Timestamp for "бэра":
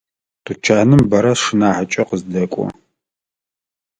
1.11-1.33